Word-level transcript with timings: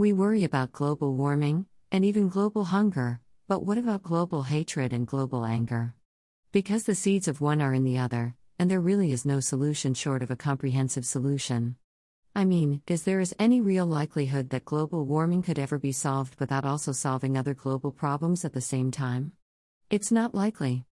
We 0.00 0.12
worry 0.12 0.44
about 0.44 0.70
global 0.70 1.16
warming, 1.16 1.66
and 1.90 2.04
even 2.04 2.28
global 2.28 2.66
hunger, 2.66 3.18
but 3.48 3.66
what 3.66 3.78
about 3.78 4.04
global 4.04 4.44
hatred 4.44 4.92
and 4.92 5.04
global 5.04 5.44
anger? 5.44 5.96
Because 6.52 6.84
the 6.84 6.94
seeds 6.94 7.26
of 7.26 7.40
one 7.40 7.60
are 7.60 7.74
in 7.74 7.82
the 7.82 7.98
other, 7.98 8.36
and 8.60 8.70
there 8.70 8.80
really 8.80 9.10
is 9.10 9.26
no 9.26 9.40
solution 9.40 9.94
short 9.94 10.22
of 10.22 10.30
a 10.30 10.36
comprehensive 10.36 11.04
solution. 11.04 11.74
I 12.32 12.44
mean, 12.44 12.80
is 12.86 13.02
there 13.02 13.18
is 13.18 13.34
any 13.40 13.60
real 13.60 13.86
likelihood 13.86 14.50
that 14.50 14.64
global 14.64 15.04
warming 15.04 15.42
could 15.42 15.58
ever 15.58 15.80
be 15.80 15.90
solved 15.90 16.38
without 16.38 16.64
also 16.64 16.92
solving 16.92 17.36
other 17.36 17.54
global 17.54 17.90
problems 17.90 18.44
at 18.44 18.52
the 18.52 18.60
same 18.60 18.92
time? 18.92 19.32
It's 19.90 20.12
not 20.12 20.32
likely. 20.32 20.84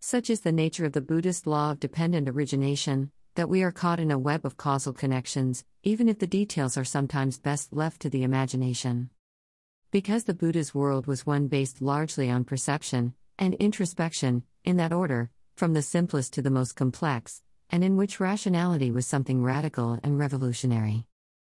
Such 0.00 0.28
is 0.28 0.42
the 0.42 0.52
nature 0.52 0.84
of 0.84 0.92
the 0.92 1.00
Buddhist 1.00 1.46
law 1.46 1.70
of 1.70 1.80
dependent 1.80 2.28
origination, 2.28 3.10
that 3.34 3.48
we 3.48 3.62
are 3.62 3.72
caught 3.72 4.00
in 4.00 4.10
a 4.10 4.18
web 4.18 4.44
of 4.44 4.56
causal 4.56 4.92
connections, 4.92 5.64
even 5.82 6.08
if 6.08 6.18
the 6.18 6.26
details 6.26 6.76
are 6.76 6.84
sometimes 6.84 7.38
best 7.38 7.72
left 7.72 8.00
to 8.02 8.10
the 8.10 8.22
imagination. 8.22 9.10
Because 9.90 10.24
the 10.24 10.34
Buddha's 10.34 10.74
world 10.74 11.06
was 11.06 11.26
one 11.26 11.48
based 11.48 11.80
largely 11.80 12.30
on 12.30 12.44
perception 12.44 13.14
and 13.38 13.54
introspection, 13.54 14.42
in 14.64 14.76
that 14.76 14.92
order, 14.92 15.30
from 15.56 15.72
the 15.72 15.82
simplest 15.82 16.34
to 16.34 16.42
the 16.42 16.50
most 16.50 16.76
complex, 16.76 17.42
and 17.70 17.82
in 17.82 17.96
which 17.96 18.20
rationality 18.20 18.90
was 18.90 19.06
something 19.06 19.42
radical 19.42 19.98
and 20.02 20.18
revolutionary. 20.18 21.06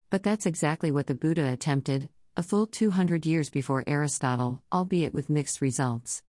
But 0.10 0.24
that's 0.24 0.46
exactly 0.46 0.92
what 0.92 1.08
the 1.08 1.16
Buddha 1.16 1.52
attempted, 1.52 2.10
a 2.38 2.44
full 2.44 2.66
200 2.66 3.26
years 3.26 3.50
before 3.50 3.84
Aristotle, 3.88 4.62
albeit 4.72 5.14
with 5.14 5.30
mixed 5.30 5.62
results. 5.62 6.24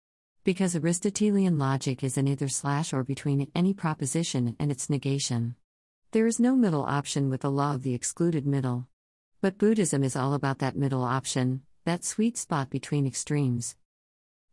Because 0.43 0.75
Aristotelian 0.75 1.59
logic 1.59 2.03
is 2.03 2.17
an 2.17 2.27
either 2.27 2.47
slash 2.47 2.93
or 2.93 3.03
between 3.03 3.51
any 3.53 3.75
proposition 3.75 4.55
and 4.59 4.71
its 4.71 4.89
negation. 4.89 5.53
There 6.13 6.25
is 6.25 6.39
no 6.39 6.55
middle 6.55 6.81
option 6.81 7.29
with 7.29 7.41
the 7.41 7.51
law 7.51 7.75
of 7.75 7.83
the 7.83 7.93
excluded 7.93 8.47
middle. 8.47 8.87
But 9.39 9.59
Buddhism 9.59 10.03
is 10.03 10.15
all 10.15 10.33
about 10.33 10.57
that 10.57 10.75
middle 10.75 11.03
option, 11.03 11.61
that 11.85 12.03
sweet 12.03 12.39
spot 12.39 12.71
between 12.71 13.05
extremes. 13.05 13.75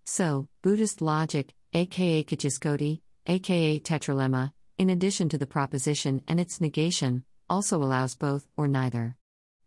So, 0.04 0.48
Buddhist 0.60 1.00
logic, 1.00 1.54
aka 1.72 2.22
Catuskoti, 2.22 3.00
aka 3.26 3.80
tetralemma, 3.80 4.52
in 4.76 4.90
addition 4.90 5.30
to 5.30 5.38
the 5.38 5.46
proposition 5.46 6.20
and 6.28 6.38
its 6.38 6.60
negation, 6.60 7.24
also 7.48 7.82
allows 7.82 8.14
both, 8.14 8.46
or 8.58 8.68
neither. 8.68 9.16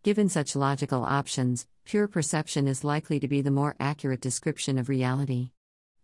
Given 0.04 0.28
such 0.28 0.54
logical 0.54 1.02
options, 1.02 1.66
pure 1.84 2.06
perception 2.06 2.68
is 2.68 2.84
likely 2.84 3.18
to 3.18 3.26
be 3.26 3.42
the 3.42 3.50
more 3.50 3.74
accurate 3.80 4.20
description 4.20 4.78
of 4.78 4.88
reality. 4.88 5.50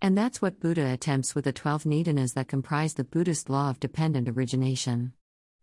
And 0.00 0.16
that's 0.16 0.40
what 0.40 0.60
Buddha 0.60 0.92
attempts 0.92 1.34
with 1.34 1.44
the 1.44 1.52
12 1.52 1.84
nidanas 1.84 2.34
that 2.34 2.46
comprise 2.46 2.94
the 2.94 3.04
Buddhist 3.04 3.50
law 3.50 3.68
of 3.70 3.80
dependent 3.80 4.28
origination. 4.28 5.12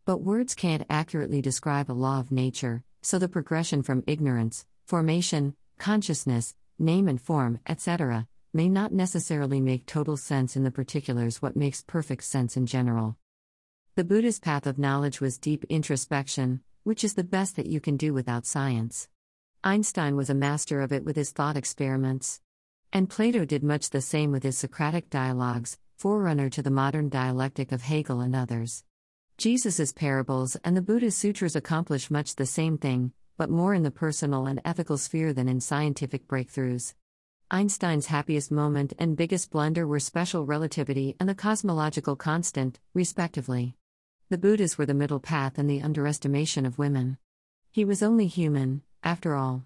But 0.03 0.21
words 0.21 0.53
can't 0.53 0.85
accurately 0.89 1.41
describe 1.41 1.89
a 1.89 1.93
law 1.93 2.19
of 2.19 2.31
nature, 2.31 2.83
so 3.01 3.17
the 3.17 3.29
progression 3.29 3.81
from 3.81 4.03
ignorance, 4.07 4.65
formation, 4.85 5.55
consciousness, 5.77 6.53
name 6.77 7.07
and 7.07 7.21
form, 7.21 7.59
etc., 7.65 8.27
may 8.53 8.67
not 8.67 8.91
necessarily 8.91 9.61
make 9.61 9.85
total 9.85 10.17
sense 10.17 10.55
in 10.55 10.63
the 10.63 10.71
particulars 10.71 11.41
what 11.41 11.55
makes 11.55 11.81
perfect 11.81 12.23
sense 12.23 12.57
in 12.57 12.65
general. 12.65 13.17
The 13.95 14.03
Buddhist 14.03 14.41
path 14.41 14.67
of 14.67 14.77
knowledge 14.77 15.21
was 15.21 15.37
deep 15.37 15.63
introspection, 15.69 16.61
which 16.83 17.03
is 17.03 17.13
the 17.13 17.23
best 17.23 17.55
that 17.55 17.65
you 17.65 17.79
can 17.79 17.95
do 17.95 18.13
without 18.13 18.45
science. 18.45 19.07
Einstein 19.63 20.15
was 20.15 20.29
a 20.29 20.35
master 20.35 20.81
of 20.81 20.91
it 20.91 21.03
with 21.03 21.15
his 21.15 21.31
thought 21.31 21.57
experiments. 21.57 22.41
And 22.95 23.09
Plato 23.09 23.43
did 23.43 23.61
much 23.61 23.89
the 23.89 23.99
same 23.99 24.31
with 24.31 24.43
his 24.43 24.57
Socratic 24.57 25.09
dialogues, 25.09 25.77
forerunner 25.97 26.49
to 26.51 26.61
the 26.61 26.71
modern 26.71 27.09
dialectic 27.09 27.73
of 27.73 27.81
Hegel 27.81 28.21
and 28.21 28.33
others. 28.33 28.85
Jesus' 29.37 29.91
parables 29.91 30.55
and 30.63 30.77
the 30.77 30.81
Buddha's 30.81 31.17
sutras 31.17 31.57
accomplish 31.57 32.09
much 32.09 32.35
the 32.35 32.45
same 32.45 32.77
thing, 32.77 33.11
but 33.35 33.49
more 33.49 33.73
in 33.73 33.83
the 33.83 33.91
personal 33.91 34.45
and 34.45 34.61
ethical 34.63 34.97
sphere 34.97 35.33
than 35.33 35.49
in 35.49 35.59
scientific 35.59 36.25
breakthroughs. 36.25 36.93
Einstein's 37.51 38.05
happiest 38.05 38.49
moment 38.49 38.93
and 38.97 39.17
biggest 39.17 39.51
blunder 39.51 39.85
were 39.85 39.99
special 39.99 40.45
relativity 40.45 41.17
and 41.19 41.27
the 41.27 41.35
cosmological 41.35 42.15
constant, 42.15 42.79
respectively. 42.93 43.75
The 44.29 44.37
Buddhas 44.37 44.77
were 44.77 44.85
the 44.85 44.93
middle 44.93 45.19
path 45.19 45.57
and 45.57 45.69
the 45.69 45.81
underestimation 45.81 46.65
of 46.65 46.79
women. 46.79 47.17
He 47.71 47.83
was 47.83 48.01
only 48.01 48.27
human, 48.27 48.83
after 49.03 49.35
all. 49.35 49.65